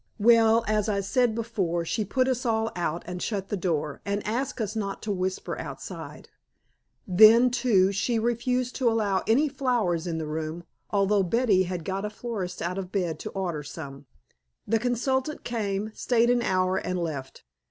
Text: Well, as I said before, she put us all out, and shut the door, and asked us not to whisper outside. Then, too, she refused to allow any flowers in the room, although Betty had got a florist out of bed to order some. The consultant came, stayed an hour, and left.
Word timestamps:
Well, 0.17 0.65
as 0.67 0.89
I 0.89 0.99
said 0.99 1.35
before, 1.35 1.85
she 1.85 2.03
put 2.03 2.27
us 2.27 2.43
all 2.43 2.71
out, 2.75 3.03
and 3.05 3.21
shut 3.21 3.49
the 3.49 3.55
door, 3.55 4.01
and 4.03 4.25
asked 4.25 4.59
us 4.59 4.75
not 4.75 5.03
to 5.03 5.11
whisper 5.11 5.55
outside. 5.59 6.27
Then, 7.07 7.51
too, 7.51 7.91
she 7.91 8.17
refused 8.17 8.75
to 8.77 8.89
allow 8.89 9.21
any 9.27 9.47
flowers 9.47 10.07
in 10.07 10.17
the 10.17 10.25
room, 10.25 10.63
although 10.89 11.21
Betty 11.21 11.65
had 11.65 11.85
got 11.85 12.03
a 12.03 12.09
florist 12.09 12.63
out 12.63 12.79
of 12.79 12.91
bed 12.91 13.19
to 13.19 13.29
order 13.33 13.61
some. 13.61 14.07
The 14.65 14.79
consultant 14.79 15.43
came, 15.43 15.91
stayed 15.93 16.31
an 16.31 16.41
hour, 16.41 16.77
and 16.77 16.97
left. 16.97 17.43